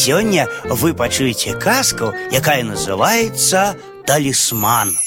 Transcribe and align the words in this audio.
Сёння 0.00 0.47
вы 0.63 0.93
пачуеце 0.93 1.53
казку, 1.53 2.13
якая 2.31 2.63
называется 2.63 3.75
«Талисман». 4.05 4.97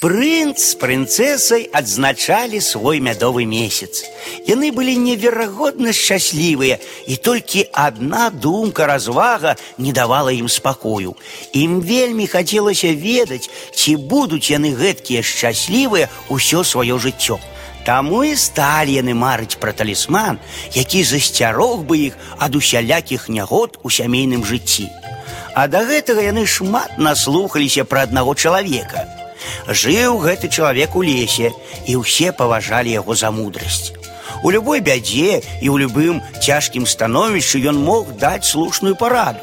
Прынц 0.00 0.62
з 0.62 0.74
прынцэсай 0.80 1.66
адзначалі 1.74 2.60
свой 2.62 3.00
мядовы 3.04 3.44
месяц. 3.44 4.06
Яны 4.46 4.70
былі 4.72 4.94
неверагодна 4.96 5.92
шчаслівыя, 5.92 6.78
і 7.06 7.16
толькі 7.16 7.66
адна 7.74 8.30
думка 8.30 8.86
развага 8.86 9.56
не 9.76 9.92
давала 9.92 10.32
ім 10.32 10.48
спакою. 10.48 11.18
Ім 11.52 11.82
вельмі 11.82 12.30
хацелася 12.30 12.94
ведаць, 12.94 13.50
ці 13.74 13.96
будуць 13.96 14.48
яны 14.48 14.72
гэткія 14.72 15.20
шчаслівыя 15.20 16.08
ўсё 16.30 16.64
сваё 16.64 16.96
жыццё. 16.96 17.36
Таму 17.85 18.23
і 18.25 18.33
сталі 18.35 18.97
яны 18.97 19.13
марыць 19.13 19.59
пра 19.61 19.71
талісман, 19.71 20.39
які 20.73 21.03
засцярог 21.03 21.85
бы 21.85 22.09
іх 22.09 22.17
ад 22.39 22.55
усялякіх 22.55 23.29
нягод 23.29 23.77
у 23.83 23.89
сямейным 23.89 24.45
жыцці. 24.45 24.89
А 25.53 25.67
да 25.67 25.85
гэтага 25.85 26.25
яны 26.25 26.47
шмат 26.49 26.97
наслухаліся 26.97 27.85
пра 27.85 28.09
аднаго 28.09 28.33
чалавека – 28.35 29.15
Жыў 29.67 30.19
гэты 30.21 30.49
чалавек 30.49 30.95
у 30.95 31.01
лесе, 31.03 31.51
і 31.89 31.97
ўсе 32.01 32.31
паважалі 32.31 32.93
яго 32.93 33.15
за 33.15 33.31
мудрасць. 33.31 33.93
У 34.43 34.51
любой 34.53 34.81
бядзе 34.85 35.41
і 35.61 35.67
ў 35.73 35.75
любым 35.85 36.21
цяжкім 36.37 36.85
становішчы 36.85 37.61
ён 37.65 37.81
мог 37.81 38.13
даць 38.21 38.45
слушную 38.45 38.95
параду. 38.95 39.41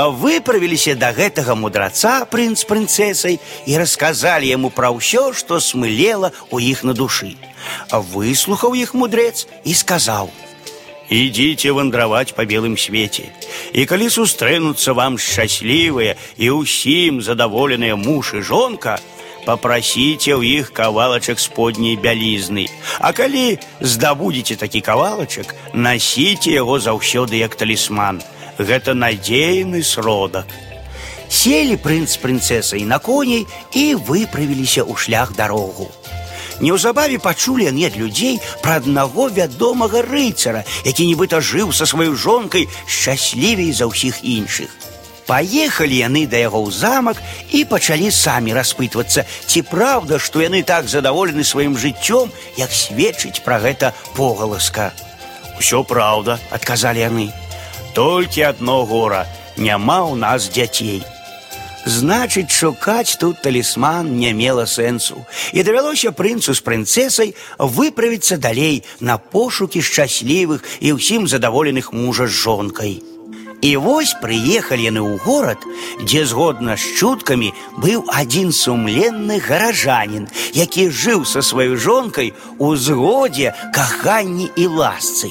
А 0.00 0.08
выправіліся 0.08 0.94
да 0.94 1.12
гэтага 1.16 1.56
мудраца 1.56 2.28
прынц 2.28 2.68
прынцэсай 2.68 3.40
і 3.66 3.78
расказалі 3.80 4.48
яму 4.48 4.68
пра 4.68 4.92
ўсё, 4.92 5.32
што 5.32 5.56
смылела 5.56 6.32
ў 6.52 6.72
іх 6.72 6.84
на 6.84 6.92
душы. 6.92 7.32
А 7.90 8.04
выслухаў 8.04 8.76
іх 8.76 8.92
мудрэц 8.92 9.48
і 9.64 9.72
сказаў: « 9.72 11.08
Ідзіце 11.08 11.72
вандраваць 11.72 12.34
па 12.36 12.44
белым 12.44 12.76
свеце. 12.76 13.30
І 13.72 13.86
калі 13.86 14.10
сустрэнуцца 14.10 14.92
вам 14.92 15.16
шчаслівыя 15.22 16.18
і 16.36 16.46
ўсім 16.60 17.22
задаволеныя 17.22 17.96
муж 17.96 18.34
і 18.34 18.42
жонка, 18.42 18.98
попросите 19.46 20.34
у 20.34 20.42
іх 20.42 20.74
кавалачак 20.74 21.38
сподняй 21.38 21.96
бялізны. 21.96 22.66
А 22.98 23.14
калі 23.14 23.62
здабудзеце 23.80 24.58
такі 24.58 24.82
кавалачак, 24.82 25.54
насіце 25.72 26.50
яго 26.58 26.82
заўсёды 26.82 27.38
як 27.38 27.54
талісман. 27.54 28.20
Гэта 28.60 28.94
надзейны 28.94 29.82
сродак. 29.82 30.46
Селі 31.28 31.76
прынц 31.76 32.16
прынцэсай 32.22 32.86
на 32.86 32.98
коней 32.98 33.46
і 33.74 33.94
выправіліся 33.98 34.86
ў 34.86 34.94
шлях 34.96 35.34
дарогу. 35.34 35.90
Неўзабаве 36.60 37.18
пачулі 37.20 37.68
яны 37.68 37.84
ад 37.90 37.96
людзей 38.00 38.40
пра 38.64 38.80
аднаго 38.80 39.28
вядомага 39.28 40.00
рыцара, 40.06 40.64
які 40.88 41.04
нібыта 41.04 41.42
жыў 41.44 41.72
са 41.76 41.84
сваёй 41.84 42.16
жонкай 42.16 42.68
шчаслівей 42.88 43.72
за 43.76 43.90
ўсіх 43.90 44.24
іншых. 44.24 44.72
Паехалі 45.26 45.96
яны 46.06 46.24
да 46.30 46.38
яго 46.38 46.62
ў 46.62 46.70
замак 46.70 47.18
і 47.50 47.66
пачалі 47.66 48.08
самі 48.14 48.54
распытвацца, 48.54 49.26
ці 49.26 49.60
праўда, 49.66 50.22
што 50.22 50.40
яны 50.40 50.62
так 50.62 50.86
задаволены 50.88 51.42
сваім 51.44 51.74
жыццём, 51.76 52.30
як 52.56 52.70
сведчыць 52.70 53.42
пра 53.42 53.58
гэта 53.58 53.92
погаласка. 54.14 54.94
Усё 55.58 55.82
праўда, 55.82 56.38
адказалі 56.54 57.02
яны. 57.02 57.34
Толькі 57.94 58.48
адно 58.52 58.84
гора, 58.84 59.26
няма 59.56 60.04
ў 60.04 60.14
нас 60.14 60.48
дзяцей. 60.52 61.02
Значыць, 61.86 62.50
шукаць 62.50 63.14
тут 63.14 63.42
талісман 63.42 64.18
не 64.18 64.32
мела 64.34 64.66
сэнсу. 64.66 65.22
І 65.54 65.62
давялося 65.62 66.10
прынцу 66.10 66.50
з 66.50 66.60
прынцэсай 66.66 67.36
выправіцца 67.58 68.42
далей 68.42 68.82
на 68.98 69.18
пошукі 69.18 69.78
шчаслівых 69.78 70.66
і 70.82 70.98
ўсім 70.98 71.30
задаволеных 71.30 71.94
мужа 71.94 72.26
з 72.26 72.34
жонкай. 72.42 72.98
І 73.62 73.70
вось 73.78 74.18
прыехалі 74.18 74.82
яны 74.82 75.00
ў 75.06 75.14
горад, 75.22 75.62
дзе 76.02 76.26
згодна 76.26 76.74
з 76.74 76.98
чуткамі 76.98 77.54
быў 77.78 78.02
адзін 78.10 78.50
сумленны 78.50 79.38
гаражанін, 79.38 80.26
які 80.58 80.90
жыў 80.90 81.22
са 81.22 81.38
сваёй 81.38 81.78
жонкай 81.78 82.34
у 82.58 82.74
згодзе, 82.74 83.54
каханні 83.70 84.50
і 84.58 84.66
ласцы. 84.66 85.30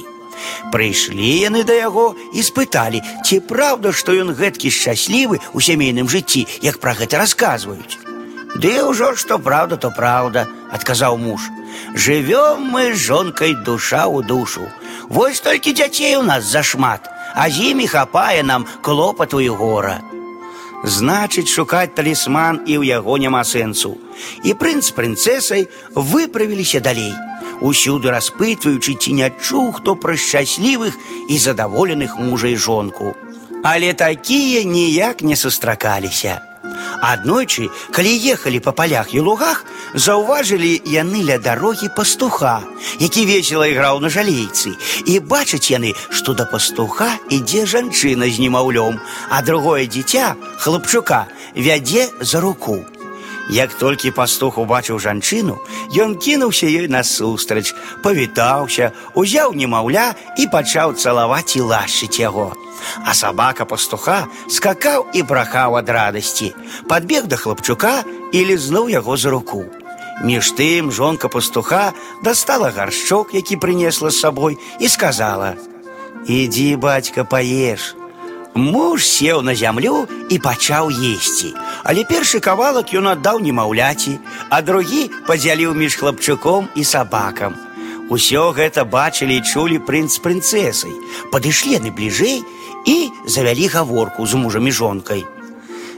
Прыйшлі 0.71 1.31
яны 1.39 1.63
да 1.63 1.73
яго 1.73 2.15
і 2.33 2.43
спыталі, 2.43 3.01
ці 3.25 3.39
праўда, 3.39 3.91
што 3.91 4.13
ён 4.13 4.33
гэткі 4.35 4.69
шчаслівы 4.69 5.39
ў 5.53 5.59
сямейным 5.61 6.09
жыцці, 6.11 6.45
як 6.61 6.79
пра 6.79 6.93
гэта 6.93 7.21
расказваюць. 7.21 7.99
Ды 8.55 8.71
ўжо 8.87 9.15
што 9.19 9.39
праўда, 9.39 9.75
то 9.75 9.91
праўда, 9.91 10.47
адказаў 10.71 11.17
муж. 11.19 11.41
Жывём 11.95 12.71
мы 12.71 12.95
з 12.95 13.03
жонкай 13.11 13.51
душа 13.53 14.07
ў 14.07 14.23
душу. 14.23 14.63
Вось 15.09 15.43
толькі 15.43 15.75
дзяцей 15.75 16.15
у 16.15 16.23
нас 16.23 16.47
зашмат 16.47 17.11
а 17.35 17.49
з 17.49 17.59
імі 17.59 17.87
хапае 17.87 18.43
нам 18.43 18.65
клопату 18.81 19.41
і 19.41 19.49
гора. 19.49 19.99
Значыць, 20.83 21.51
шукаць 21.51 21.95
талісман 21.97 22.61
і 22.65 22.79
ў 22.79 22.95
яго 22.95 23.17
няма 23.19 23.43
сэнсу. 23.43 23.97
І 24.47 24.53
прынц 24.55 24.87
з 24.87 24.95
прынцэсай 24.95 25.67
выправіліся 25.95 26.79
далей, 26.79 27.11
усюды 27.61 28.11
распытваючы, 28.11 28.95
ці 28.95 29.13
не 29.13 29.29
чуў 29.29 29.71
хто 29.79 29.95
пра 29.95 30.15
шчаслівых 30.17 30.97
і 31.29 31.35
задаволеных 31.37 32.17
мужа 32.19 32.47
і 32.47 32.57
жонку. 32.57 33.15
Але 33.63 33.93
такія 33.93 34.63
ніяк 34.63 35.21
не 35.21 35.35
сустракаліся. 35.35 36.41
Аднойчы, 37.01 37.69
калі 37.91 38.11
ехалі 38.33 38.59
па 38.59 38.71
палях 38.71 39.13
і 39.13 39.19
лугах, 39.19 39.65
заўважылі 39.93 40.81
яны 40.85 41.21
ля 41.27 41.37
дарогі 41.37 41.89
пастуха, 41.95 42.61
які 42.99 43.25
весела 43.25 43.67
іграў 43.67 44.01
на 44.01 44.09
жалейцы. 44.09 44.73
І 45.05 45.19
бачаць 45.19 45.69
яны, 45.71 45.93
што 46.09 46.33
да 46.33 46.45
пастуха 46.45 47.09
ідзе 47.29 47.65
жанчына 47.65 48.29
з 48.29 48.39
немаўлём, 48.39 48.99
а 49.29 49.41
другое 49.41 49.85
дзіця, 49.85 50.35
хлапчука, 50.57 51.27
вядзе 51.55 52.09
за 52.21 52.41
руку. 52.41 52.85
Як 53.49 53.73
толькі 53.77 54.11
пастух 54.11 54.57
убачыў 54.57 54.97
жанчыну, 54.99 55.61
ён 55.93 56.17
кінуўся 56.17 56.65
ёй 56.65 56.87
насустрач, 56.89 57.73
павітаўся, 58.01 58.91
узяў 59.13 59.53
немаўля 59.53 60.13
і 60.37 60.47
пачаў 60.49 60.97
цалаваць 60.97 61.55
і 61.55 61.61
лашчыць 61.61 62.17
яго. 62.19 62.53
А 63.05 63.13
собака 63.13 63.65
пастуха 63.65 64.25
скакаў 64.49 65.05
і 65.13 65.21
брахаў 65.21 65.77
ад 65.77 65.89
радасці, 65.89 66.53
подбег 66.89 67.29
да 67.29 67.37
хлапчука 67.37 68.03
і 68.33 68.45
лізнуў 68.45 68.89
яго 68.89 69.17
за 69.17 69.29
руку. 69.29 69.65
Між 70.23 70.53
тым 70.57 70.91
жонка 70.91 71.29
пастуха 71.29 71.93
дастала 72.23 72.71
гаршчок, 72.71 73.33
які 73.33 73.57
прынесла 73.57 74.09
з 74.09 74.19
сабой 74.19 74.57
і 74.79 74.89
сказала: « 74.89 76.27
Ідзі, 76.27 76.75
бацька, 76.75 77.23
паеш. 77.23 77.95
Муж 78.55 79.03
сеў 79.03 79.41
на 79.43 79.51
зямлю 79.55 80.07
і 80.31 80.39
пачаў 80.39 80.87
есці, 80.87 81.51
але 81.83 82.05
першы 82.07 82.39
кавалак 82.39 82.93
ён 82.95 83.11
аддаў 83.11 83.43
немаўляці, 83.43 84.15
а 84.49 84.61
другі 84.63 85.11
падзяліў 85.27 85.75
між 85.75 85.99
хлапчуком 85.99 86.69
і 86.75 86.83
сабакам. 86.87 87.59
Усё 88.09 88.53
гэта 88.55 88.85
бачылі 88.85 89.35
і 89.37 89.43
чулі 89.43 89.81
прынц 89.83 90.21
прынцэсай, 90.23 90.93
падышлі 91.35 91.75
яны 91.75 91.91
бліжэй 91.91 92.39
і 92.85 92.97
завялі 93.25 93.67
гаворку 93.75 94.23
з 94.23 94.39
мужам 94.39 94.67
і 94.67 94.71
жонкай. 94.71 95.25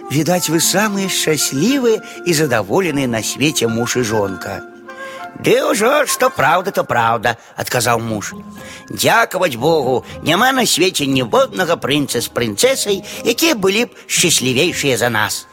Відаць, 0.10 0.50
вы 0.50 0.64
самыя 0.64 1.12
шчаслівыя 1.12 2.00
і 2.26 2.34
задаволеныя 2.34 3.12
на 3.12 3.22
свеце 3.22 3.68
муж 3.68 4.00
і 4.00 4.04
жонка. 4.08 4.64
Ды 5.44 5.54
ўжо 5.64 6.06
што 6.10 6.30
праўда, 6.34 6.72
то 6.72 6.84
праўда, 6.84 7.38
адказаў 7.56 8.00
муж. 8.00 8.34
Дзякаваць 8.90 9.56
Богу, 9.56 10.04
няма 10.24 10.52
на 10.52 10.66
свеце 10.66 11.06
ніводнага 11.06 11.78
прынца 11.78 12.22
з 12.22 12.28
прынцэсай, 12.28 13.04
якія 13.24 13.56
былі 13.56 13.86
б 13.86 13.96
шчаслівейшыя 14.08 14.98
за 14.98 15.10
нас. 15.10 15.46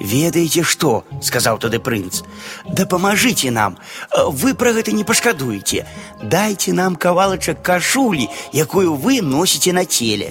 Ведаеце 0.00 0.62
што, 0.62 1.02
сказаў 1.20 1.58
тады 1.58 1.78
прынц. 1.82 2.22
Дапамажыце 2.64 3.50
нам, 3.50 3.76
вы 4.14 4.54
пра 4.54 4.72
гэта 4.72 4.94
не 4.94 5.04
пашкадуеце. 5.04 5.84
Дайце 6.22 6.72
нам 6.72 6.96
кавалачак 6.96 7.62
кашулі, 7.62 8.28
якую 8.52 8.94
вы 8.94 9.20
носіце 9.20 9.74
на 9.74 9.84
целе. 9.84 10.30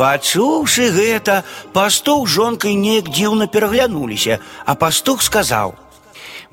Пачуўшы 0.00 0.88
гэта, 0.96 1.44
пастух 1.76 2.26
жонкай 2.26 2.74
неяк 2.74 3.12
дзіўна 3.12 3.46
пераглянуліся, 3.46 4.40
а 4.64 4.74
пастух 4.74 5.20
сказаў: « 5.22 5.83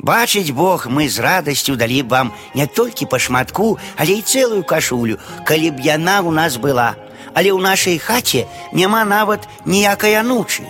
Бачыць 0.01 0.51
Бог, 0.51 0.87
мы 0.87 1.09
з 1.09 1.19
радасцю 1.19 1.75
далі 1.75 2.03
б 2.03 2.07
вам 2.09 2.27
не 2.53 2.67
толькі 2.67 3.05
па 3.05 3.19
шматку, 3.19 3.79
але 3.97 4.19
і 4.19 4.21
цэлую 4.21 4.63
кашулю, 4.63 5.17
калі 5.45 5.71
б 5.71 5.81
яна 5.81 6.21
ў 6.21 6.31
нас 6.31 6.57
была. 6.57 6.95
Але 7.33 7.53
ў 7.53 7.59
нашай 7.61 7.97
хаце 7.97 8.45
няма 8.73 9.05
нават 9.05 9.47
ніякай 9.65 10.17
анучы. 10.21 10.65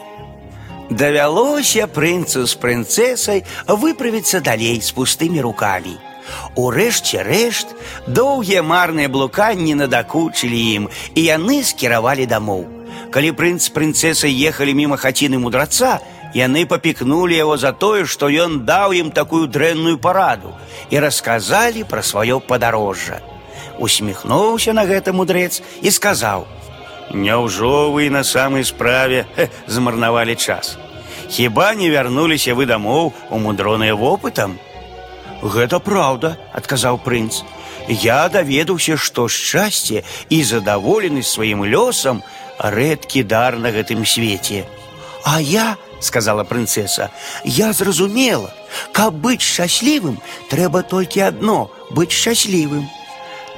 Давялося 0.90 1.88
прынцу 1.88 2.48
з 2.48 2.56
прынцэсай 2.56 3.44
выправіцца 3.68 4.40
далей 4.40 4.80
з 4.80 4.92
пустымі 4.96 5.44
рукамі. 5.44 6.00
Урэшце 6.56 7.24
рэшт, 7.24 7.76
доўгія 8.08 8.64
марныя 8.64 9.12
блуканні 9.12 9.76
надакучылі 9.76 10.60
ім, 10.76 10.90
і 11.16 11.22
яны 11.24 11.64
скіравалі 11.64 12.26
дамоў. 12.26 12.64
Калі 13.12 13.32
прынц 13.32 13.68
прынцэса 13.72 14.28
ехалі 14.28 14.74
міма 14.76 14.98
хаціны 15.00 15.40
мудраца, 15.40 16.00
яны 16.34 16.66
папікнулі 16.66 17.36
яго 17.36 17.58
за 17.58 17.72
тое, 17.72 18.06
што 18.06 18.30
ён 18.30 18.66
даў 18.66 18.94
ім 18.94 19.12
такую 19.12 19.48
дрэнную 19.48 19.98
параду 19.98 20.54
і 20.90 21.00
расказалі 21.00 21.84
пра 21.84 22.02
сваё 22.02 22.40
падарожжа. 22.40 23.22
Усміхнуўся 23.80 24.74
на 24.74 24.86
гэта 24.86 25.14
мудрэц 25.14 25.62
і 25.82 25.92
сказаў: « 25.92 27.14
Няўжо 27.14 27.92
вы 27.92 28.10
на 28.10 28.24
самай 28.24 28.64
справе 28.64 29.26
хе, 29.36 29.50
змарнавалі 29.68 30.36
час. 30.36 30.78
Хіба 31.30 31.74
не 31.76 31.90
вярнуліся 31.90 32.56
вы 32.56 32.66
дамоў 32.66 33.14
у 33.30 33.38
мудроныя 33.40 33.96
вопытам? 33.96 34.58
Гэта 35.42 35.80
праўда, 35.80 36.38
адказаў 36.54 36.98
прынц. 37.04 37.44
Я 37.88 38.28
даведаўся, 38.30 38.98
што 38.98 39.28
шчасце 39.28 40.04
і 40.30 40.44
задаволены 40.44 41.24
сваім 41.24 41.64
лёсам 41.64 42.24
рэдкі 42.60 43.24
дар 43.24 43.58
на 43.58 43.72
гэтым 43.72 44.06
свеце. 44.06 44.66
А 45.24 45.40
я, 45.40 45.78
сказала 46.02 46.44
прынцеса, 46.44 47.12
я 47.44 47.74
зразумела, 47.74 48.54
каб 48.92 49.16
быць 49.16 49.42
шчаслівым, 49.42 50.22
трэба 50.50 50.84
толькі 50.84 51.26
адно 51.32 51.70
быць 51.92 52.14
шчаслівым. 52.14 52.88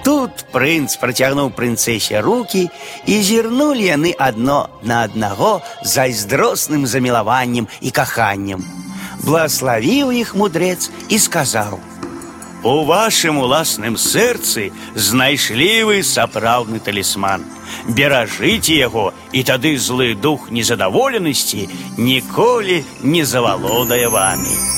Тут 0.04 0.46
прынц 0.54 0.96
працягнуў 0.96 1.52
прынцэсе 1.52 2.22
руки 2.24 2.70
і 3.06 3.16
зірнулі 3.22 3.84
яны 3.84 4.16
адно 4.16 4.70
на 4.82 5.04
аднаго 5.04 5.60
зайздросным 5.84 6.88
замілаваннем 6.88 7.68
і 7.82 7.92
каханнем. 7.92 8.64
Блаславіў 9.28 10.16
іх 10.16 10.36
мудрэц 10.40 10.88
і 11.10 11.20
сказаў: « 11.20 11.93
У 12.64 12.84
вашым 12.84 13.38
уласным 13.40 13.96
сэрцы 13.96 14.72
знайшлі 14.96 15.84
вы 15.90 16.02
сапраўдны 16.04 16.80
талісман. 16.84 17.46
Беражыце 17.88 18.76
яго, 18.76 19.14
і 19.32 19.44
тады 19.48 19.78
злы 19.78 20.12
дух 20.16 20.52
незадаволенасці 20.52 21.70
ніколі 21.98 22.84
не 23.02 23.24
завалодае 23.24 24.08
вамі. 24.12 24.73